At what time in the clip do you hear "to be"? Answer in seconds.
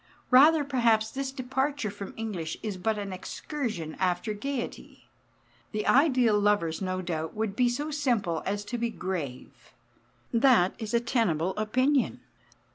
8.65-8.89